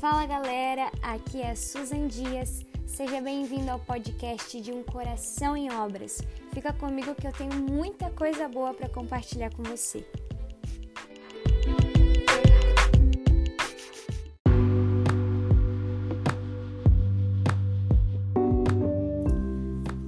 Fala 0.00 0.24
galera, 0.24 0.90
aqui 1.02 1.42
é 1.42 1.54
Susan 1.54 2.08
Dias. 2.08 2.64
Seja 2.86 3.20
bem-vindo 3.20 3.70
ao 3.70 3.78
podcast 3.78 4.58
de 4.58 4.72
Um 4.72 4.82
Coração 4.82 5.54
em 5.54 5.70
Obras. 5.70 6.22
Fica 6.54 6.72
comigo 6.72 7.14
que 7.14 7.26
eu 7.26 7.32
tenho 7.32 7.52
muita 7.52 8.08
coisa 8.08 8.48
boa 8.48 8.72
para 8.72 8.88
compartilhar 8.88 9.54
com 9.54 9.62
você. 9.62 10.02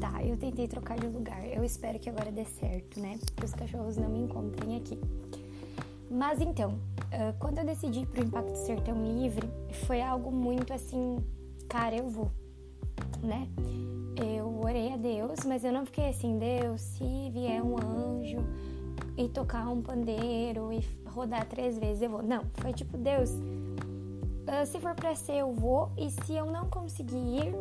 Tá, 0.01 0.25
eu 0.25 0.39
tentei 0.39 0.67
trocar 0.69 0.99
de 0.99 1.07
lugar. 1.07 1.47
Eu 1.47 1.63
espero 1.63 1.99
que 1.99 2.09
agora 2.09 2.33
dê 2.33 2.47
certo, 2.47 2.99
né? 2.99 3.19
Que 3.37 3.45
os 3.45 3.53
cachorros 3.53 3.99
não 3.99 4.09
me 4.09 4.21
encontrem 4.21 4.79
aqui. 4.79 4.99
Mas 6.11 6.41
então, 6.41 6.79
quando 7.39 7.59
eu 7.59 7.65
decidi 7.65 8.01
ir 8.01 8.07
pro 8.07 8.25
Impacto 8.25 8.57
Sertão 8.57 9.03
Livre, 9.05 9.49
foi 9.87 10.01
algo 10.01 10.31
muito 10.31 10.73
assim, 10.73 11.19
cara, 11.69 11.95
eu 11.97 12.09
vou, 12.09 12.31
né? 13.23 13.49
Eu 14.17 14.61
orei 14.61 14.93
a 14.93 14.97
Deus, 14.97 15.41
mas 15.45 15.65
eu 15.65 15.73
não 15.73 15.85
fiquei 15.87 16.09
assim, 16.09 16.39
Deus, 16.39 16.81
se 16.81 17.31
vier 17.31 17.63
um 17.63 17.77
anjo 17.79 18.39
e 19.17 19.29
tocar 19.29 19.69
um 19.69 19.83
pandeiro 19.83 20.73
e 20.73 20.81
rodar 21.07 21.47
três 21.47 21.79
vezes, 21.79 22.03
eu 22.03 22.11
vou. 22.11 22.23
Não, 22.23 22.45
foi 22.55 22.73
tipo, 22.73 22.97
Deus, 22.97 23.31
se 24.67 24.81
for 24.81 24.95
pra 24.95 25.15
ser, 25.15 25.37
eu 25.37 25.53
vou, 25.53 25.91
e 25.97 26.11
se 26.11 26.35
eu 26.35 26.47
não 26.47 26.69
conseguir 26.69 27.17
ir, 27.17 27.55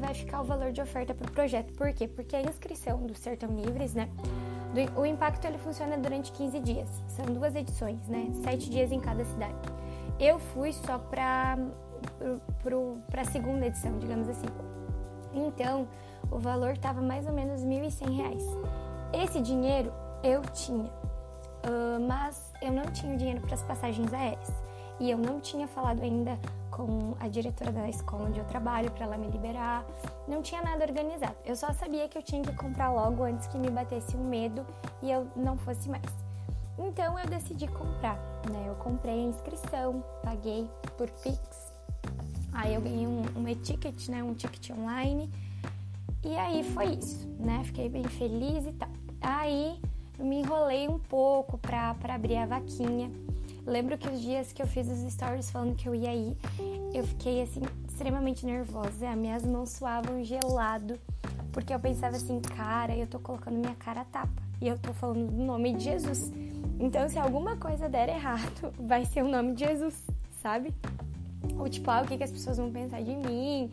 vai 0.00 0.14
ficar 0.14 0.40
o 0.40 0.44
valor 0.44 0.72
de 0.72 0.80
oferta 0.80 1.14
pro 1.14 1.30
projeto. 1.32 1.72
Por 1.74 1.92
quê? 1.92 2.06
Porque 2.08 2.36
a 2.36 2.42
inscrição 2.42 3.06
do 3.06 3.14
Sertão 3.14 3.50
Livres, 3.50 3.94
né? 3.94 4.08
O 4.96 5.04
impacto 5.06 5.44
ele 5.46 5.58
funciona 5.58 5.96
durante 5.96 6.30
15 6.32 6.60
dias. 6.60 6.88
São 7.08 7.26
duas 7.26 7.54
edições, 7.54 8.06
né? 8.06 8.30
Sete 8.44 8.70
dias 8.70 8.92
em 8.92 9.00
cada 9.00 9.24
cidade. 9.24 9.56
Eu 10.20 10.38
fui 10.38 10.72
só 10.72 10.98
para 10.98 11.58
para 13.10 13.22
a 13.22 13.24
segunda 13.24 13.66
edição, 13.66 13.98
digamos 13.98 14.28
assim. 14.28 14.46
Então, 15.32 15.88
o 16.30 16.38
valor 16.38 16.72
estava 16.72 17.00
mais 17.00 17.26
ou 17.26 17.32
menos 17.32 17.62
R$ 17.62 17.68
1.100. 17.68 18.38
Esse 19.12 19.40
dinheiro 19.40 19.92
eu 20.22 20.42
tinha, 20.42 20.84
uh, 20.84 22.00
mas 22.06 22.52
eu 22.60 22.72
não 22.72 22.84
tinha 22.84 23.14
o 23.14 23.16
dinheiro 23.16 23.40
para 23.40 23.54
as 23.54 23.62
passagens 23.62 24.12
aéreas. 24.12 24.67
E 25.00 25.10
eu 25.10 25.18
não 25.18 25.40
tinha 25.40 25.68
falado 25.68 26.02
ainda 26.02 26.38
com 26.70 27.14
a 27.18 27.28
diretora 27.28 27.72
da 27.72 27.88
escola 27.88 28.28
onde 28.28 28.38
eu 28.38 28.44
trabalho 28.44 28.90
para 28.90 29.04
ela 29.04 29.18
me 29.18 29.28
liberar. 29.28 29.84
Não 30.26 30.42
tinha 30.42 30.62
nada 30.62 30.84
organizado. 30.84 31.36
Eu 31.44 31.56
só 31.56 31.72
sabia 31.72 32.08
que 32.08 32.16
eu 32.16 32.22
tinha 32.22 32.42
que 32.42 32.52
comprar 32.54 32.92
logo 32.92 33.24
antes 33.24 33.46
que 33.46 33.58
me 33.58 33.70
batesse 33.70 34.16
um 34.16 34.24
medo 34.24 34.64
e 35.02 35.10
eu 35.10 35.26
não 35.34 35.56
fosse 35.56 35.88
mais. 35.88 36.04
Então 36.78 37.18
eu 37.18 37.26
decidi 37.26 37.66
comprar, 37.66 38.16
né? 38.50 38.64
Eu 38.68 38.74
comprei 38.76 39.14
a 39.14 39.28
inscrição, 39.28 40.04
paguei 40.22 40.68
por 40.96 41.10
Pix. 41.10 41.72
Aí 42.52 42.74
eu 42.74 42.80
ganhei 42.80 43.06
um, 43.06 43.22
um 43.36 43.48
e-ticket, 43.48 44.08
né? 44.08 44.22
Um 44.22 44.34
ticket 44.34 44.70
online. 44.70 45.28
E 46.24 46.36
aí 46.36 46.62
foi 46.62 46.94
isso, 46.94 47.28
né? 47.38 47.62
Fiquei 47.64 47.88
bem 47.88 48.04
feliz 48.04 48.66
e 48.66 48.72
tal. 48.72 48.88
Aí 49.20 49.80
eu 50.18 50.24
me 50.24 50.40
enrolei 50.40 50.88
um 50.88 50.98
pouco 50.98 51.58
para 51.58 51.96
abrir 52.08 52.36
a 52.36 52.46
vaquinha. 52.46 53.10
Lembro 53.68 53.98
que 53.98 54.08
os 54.08 54.22
dias 54.22 54.50
que 54.50 54.62
eu 54.62 54.66
fiz 54.66 54.88
os 54.88 55.12
stories 55.12 55.50
falando 55.50 55.76
que 55.76 55.86
eu 55.86 55.94
ia 55.94 56.14
ir, 56.14 56.34
eu 56.94 57.04
fiquei 57.04 57.42
assim 57.42 57.60
extremamente 57.86 58.46
nervosa, 58.46 59.14
minhas 59.14 59.44
mãos 59.44 59.68
suavam 59.72 60.24
gelado, 60.24 60.98
porque 61.52 61.74
eu 61.74 61.78
pensava 61.78 62.16
assim, 62.16 62.40
cara, 62.40 62.96
eu 62.96 63.06
tô 63.06 63.18
colocando 63.18 63.58
minha 63.58 63.74
cara 63.74 64.00
a 64.00 64.04
tapa 64.06 64.42
e 64.58 64.66
eu 64.66 64.78
tô 64.78 64.94
falando 64.94 65.30
do 65.30 65.42
nome 65.42 65.74
de 65.74 65.84
Jesus. 65.84 66.32
Então, 66.80 67.06
se 67.10 67.18
alguma 67.18 67.58
coisa 67.58 67.90
der 67.90 68.08
errado, 68.08 68.72
vai 68.80 69.04
ser 69.04 69.22
o 69.22 69.28
nome 69.28 69.52
de 69.52 69.66
Jesus, 69.66 70.02
sabe? 70.40 70.72
Ou 71.58 71.68
tipo, 71.68 71.90
ah, 71.90 72.00
o 72.00 72.06
que, 72.06 72.16
que 72.16 72.24
as 72.24 72.32
pessoas 72.32 72.56
vão 72.56 72.72
pensar 72.72 73.02
de 73.02 73.14
mim? 73.14 73.70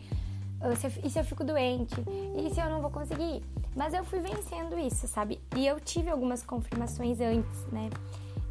E 1.02 1.08
se 1.08 1.18
eu 1.18 1.24
fico 1.24 1.42
doente? 1.42 1.94
E 2.36 2.52
se 2.52 2.60
eu 2.60 2.68
não 2.68 2.82
vou 2.82 2.90
conseguir? 2.90 3.42
Mas 3.74 3.94
eu 3.94 4.04
fui 4.04 4.20
vencendo 4.20 4.78
isso, 4.78 5.08
sabe? 5.08 5.40
E 5.56 5.66
eu 5.66 5.80
tive 5.80 6.10
algumas 6.10 6.42
confirmações 6.42 7.18
antes, 7.18 7.64
né? 7.72 7.88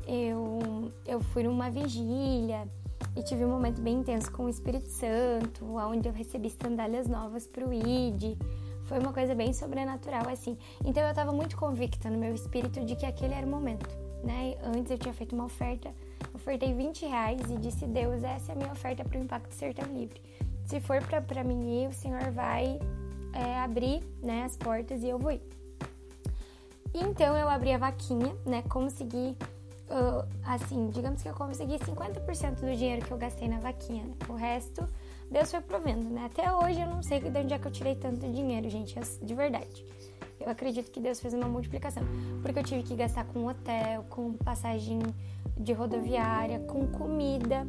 Eu, 0.08 0.92
eu 1.06 1.20
fui 1.20 1.44
numa 1.44 1.70
vigília 1.70 2.68
e 3.16 3.24
tive 3.24 3.46
um 3.46 3.50
momento 3.50 3.82
bem 3.82 4.00
intenso 4.00 4.32
com 4.32 4.46
o 4.46 4.50
Espírito 4.50 4.90
Santo, 4.90 5.66
onde 5.78 6.08
eu 6.08 6.14
recebi 6.14 6.50
sandálias 6.50 7.08
novas 7.08 7.48
para 7.48 7.68
o 7.68 7.74
ID. 7.74 8.38
Foi 8.84 9.00
uma 9.00 9.12
coisa 9.12 9.34
bem 9.34 9.52
sobrenatural, 9.52 10.30
assim. 10.30 10.58
Então 10.84 11.02
eu 11.04 11.10
estava 11.10 11.32
muito 11.32 11.58
convicta 11.58 12.10
no 12.10 12.18
meu 12.18 12.36
espírito 12.36 12.84
de 12.86 12.96
que 12.96 13.06
aquele 13.06 13.34
era 13.34 13.46
o 13.46 13.50
momento, 13.50 13.90
né? 14.24 14.56
Antes 14.64 14.92
eu 14.92 14.98
tinha 14.98 15.14
feito 15.14 15.34
uma 15.34 15.46
oferta, 15.46 15.92
ofertei 16.34 16.74
20 16.74 17.06
reais 17.06 17.42
e 17.50 17.58
disse: 17.58 17.86
Deus, 17.88 18.24
essa 18.24 18.52
é 18.52 18.56
a 18.56 18.58
minha 18.58 18.72
oferta 18.72 19.04
para 19.04 19.20
o 19.20 19.24
Impacto 19.24 19.54
Sertão 19.54 19.92
Livre. 19.92 20.22
Se 20.66 20.80
for 20.80 21.02
para 21.02 21.44
mim 21.44 21.84
ir, 21.84 21.88
o 21.88 21.94
Senhor 21.94 22.32
vai 22.32 22.80
é, 23.34 23.60
abrir 23.60 24.04
né, 24.22 24.44
as 24.44 24.56
portas 24.56 25.04
e 25.04 25.10
eu 25.10 25.18
vou 25.18 25.32
ir. 25.32 25.42
Então 26.94 27.36
eu 27.36 27.50
abri 27.50 27.74
a 27.74 27.78
vaquinha, 27.78 28.36
né? 28.46 28.62
Consegui 28.70 29.36
uh, 29.90 30.28
assim, 30.46 30.90
digamos 30.90 31.22
que 31.22 31.29
eu 31.29 31.34
consegui 31.34 31.78
50% 31.79 32.56
do 32.59 32.75
dinheiro 32.75 33.06
que 33.06 33.12
eu 33.12 33.18
gastei 33.18 33.47
na 33.47 33.59
vaquinha. 33.59 34.03
Né? 34.03 34.13
O 34.29 34.34
resto, 34.34 34.88
Deus 35.29 35.51
foi 35.51 35.62
provendo, 35.62 36.09
né? 36.09 36.25
Até 36.25 36.51
hoje 36.51 36.81
eu 36.81 36.88
não 36.88 37.01
sei 37.01 37.19
de 37.19 37.38
onde 37.38 37.53
é 37.53 37.59
que 37.59 37.68
eu 37.68 37.72
tirei 37.72 37.95
tanto 37.95 38.28
dinheiro, 38.31 38.69
gente, 38.69 39.00
de 39.22 39.35
verdade. 39.35 39.85
Eu 40.40 40.50
acredito 40.50 40.91
que 40.91 41.00
Deus 41.00 41.19
fez 41.19 41.34
uma 41.34 41.47
multiplicação, 41.47 42.03
porque 42.41 42.59
eu 42.59 42.63
tive 42.63 42.84
que 42.84 42.95
gastar 42.95 43.25
com 43.25 43.47
hotel, 43.47 44.03
com 44.09 44.34
passagem 44.34 45.00
de 45.57 45.74
rodoviária, 45.74 46.59
com 46.59 46.85
comida, 46.88 47.66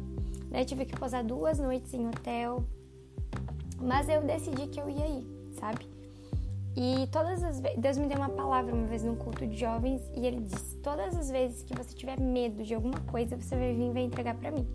né? 0.49 0.65
tive 0.65 0.85
que 0.85 0.95
posar 0.95 1.23
duas 1.23 1.59
noites 1.59 1.93
em 1.93 2.07
hotel, 2.07 2.63
mas 3.79 4.09
eu 4.09 4.21
decidi 4.21 4.67
que 4.67 4.79
eu 4.79 4.89
ia 4.89 5.07
ir, 5.07 5.25
sabe? 5.53 5.96
E 6.79 7.07
todas 7.07 7.43
as 7.43 7.59
vezes, 7.59 7.79
Deus 7.79 7.97
me 7.97 8.05
deu 8.05 8.17
uma 8.17 8.29
palavra 8.29 8.71
uma 8.71 8.85
vez 8.85 9.01
num 9.01 9.15
culto 9.15 9.47
de 9.47 9.57
jovens 9.57 9.99
e 10.15 10.27
ele 10.27 10.41
disse: 10.41 10.75
Todas 10.75 11.17
as 11.17 11.31
vezes 11.31 11.63
que 11.63 11.75
você 11.75 11.91
tiver 11.95 12.19
medo 12.19 12.63
de 12.63 12.75
alguma 12.75 12.99
coisa, 12.99 13.35
você 13.35 13.55
vai 13.55 13.73
vir 13.73 13.89
e 13.89 13.91
vai 13.91 14.03
entregar 14.03 14.35
para 14.35 14.51
mim. 14.51 14.67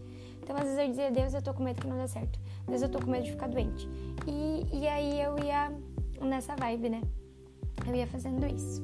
Então, 0.42 0.56
às 0.56 0.64
vezes 0.64 0.78
eu 0.78 0.88
dizia: 0.88 1.10
Deus, 1.12 1.32
eu 1.32 1.40
tô 1.40 1.54
com 1.54 1.62
medo 1.62 1.80
que 1.80 1.86
não 1.86 1.96
dê 1.96 2.08
certo. 2.08 2.40
Deus, 2.66 2.82
eu 2.82 2.88
tô 2.88 2.98
com 2.98 3.08
medo 3.08 3.22
de 3.22 3.30
ficar 3.30 3.46
doente. 3.46 3.88
E, 4.26 4.66
e 4.72 4.88
aí 4.88 5.22
eu 5.22 5.38
ia 5.38 5.72
nessa 6.20 6.56
vibe, 6.56 6.88
né? 6.88 7.02
Eu 7.86 7.94
ia 7.94 8.06
fazendo 8.08 8.44
isso. 8.46 8.82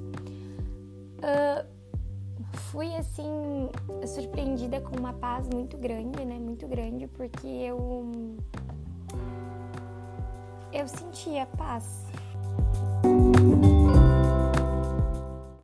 Uh, 1.18 1.66
fui 2.70 2.94
assim, 2.94 3.68
surpreendida 4.06 4.80
com 4.80 4.96
uma 4.96 5.12
paz 5.12 5.48
muito 5.52 5.76
grande, 5.76 6.24
né? 6.24 6.38
Muito 6.38 6.68
grande, 6.68 7.08
porque 7.08 7.48
eu. 7.48 8.12
Eu 10.72 10.86
sentia 10.86 11.46
paz 11.46 12.06